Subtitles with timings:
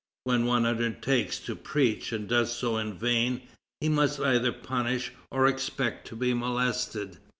[0.23, 3.41] When one undertakes to preach, and does so in vain,
[3.79, 7.19] he must either punish or expect to be molested."